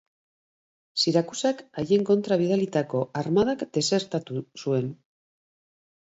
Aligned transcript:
Sirakusak 1.01 1.59
haien 1.81 2.07
kontra 2.09 2.37
bidalitako 2.41 3.01
armadak 3.21 3.65
desertatu 3.77 4.39
zuen. 4.63 4.89